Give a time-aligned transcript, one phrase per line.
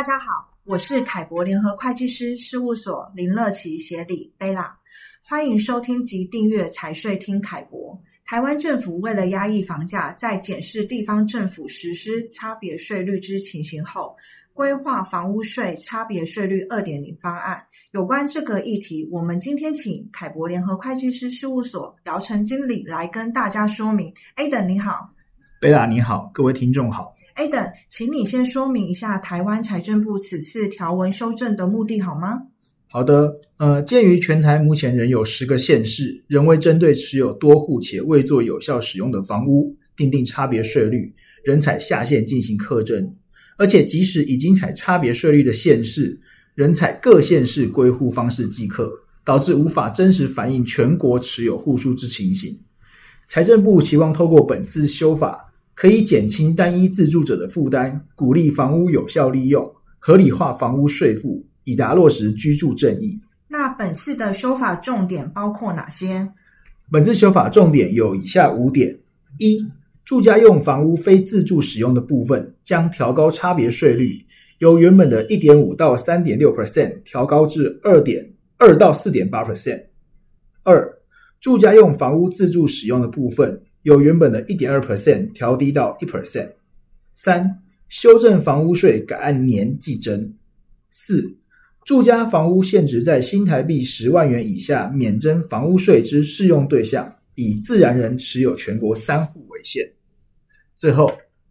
[0.00, 4.74] 大家好，我是凯博联合会计师事务所林乐琪协理贝拉，
[5.28, 8.00] 欢迎收听及订阅财税听凯博。
[8.24, 14.16] 台湾政府为了压抑房价，在检视地方政府实施差别税率之情形后，
[14.54, 17.62] 规划房屋税差别税率二点零方案。
[17.90, 24.10] 有关这个议题，我们今天请凯博联合会计师事务所姚晨经理来跟大家说明。
[24.36, 25.10] Aden 你好，
[25.60, 27.14] 贝拉你好，各位听众好。
[27.36, 32.38] Aden，请你先说明一下台湾财政部此次条文修正的目的好吗？
[32.86, 43.14] 好的，呃，鉴于全台目前仍有十个县市仍未针对持有多户且未做有效使用的房屋订定差别税率，仍采下限进行课征，
[43.58, 46.18] 而且即使已经采差别税率的县市，
[46.54, 48.92] 仍采各县市归户方式计课，
[49.24, 52.58] 导致无法真实反映全国持有户数之情形。
[53.28, 55.49] 财政部期望透过本次修法，
[55.80, 59.66] 可以减轻单一自住者的负担，鼓励房屋有效利用，
[59.98, 63.18] 合理化房屋税负，以达落实居住正义。
[63.48, 66.28] 那本次的修法重点包括哪些？
[66.92, 68.94] 本次修法重点有以下五点：
[69.38, 69.58] 一、
[70.04, 74.22] 住家用房屋非自住使用的部分，将调高差别税率，
[74.58, 78.22] 由原本的一点五到三点六 percent 调高至二点
[78.58, 79.82] 二到四点八 percent。
[80.62, 80.86] 二、
[81.40, 86.50] 住家用房屋自住使用的部分，由原本的一点二 percent 调低到一 percent。
[87.14, 90.34] 三、修正房屋税改按年计征。
[90.90, 91.36] 四、
[91.84, 99.86] 住家房屋现值在新台币十万元以下免征房屋税之适用对象，以自然人持有全国三户为限。
[100.74, 101.10] 最后，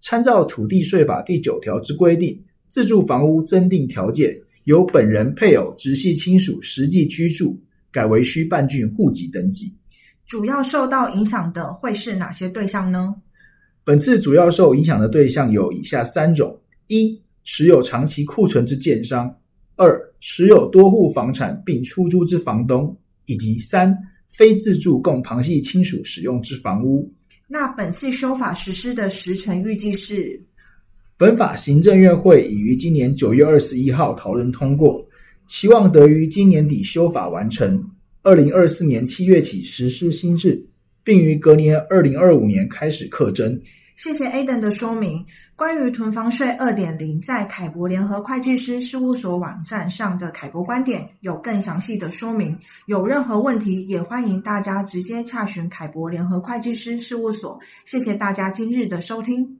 [0.00, 7.60] 参照土地税法第九条之规定，自住房屋增订条件由本人、配偶、直系亲属实际居住，
[7.90, 9.74] 改为需办竣户籍登记。
[10.30, 13.12] 主要受到影响的会是哪些对象呢？
[13.82, 19.28] 本次主要受影响的对象有以下三种：一、持有长期库存之建商；
[19.74, 22.94] 二、持有多户房产并出租之房东；
[23.26, 23.92] 以及三、
[24.28, 27.12] 非自住供旁系亲属使用之房屋。
[27.48, 30.40] 那本次修法实施的时程预计是？
[31.16, 35.04] 本法行政院会已于今年九月二十一号讨论通过，
[35.48, 37.84] 期望得于今年底修法完成。
[38.22, 40.62] 二零二四年七月起实施新制，
[41.02, 43.58] 并于隔年二零二五年开始课征。
[43.96, 45.24] 谢谢 Aden 的说明。
[45.56, 52.56] 关于囤房税二点零，在凯博联合会计师事务所网站上的凯博观点有更详细的说明。
[52.86, 57.60] 有任何问题，也欢迎大家直接洽询凯博联合会计师事务所。
[57.84, 59.58] 谢谢大家今日的收听。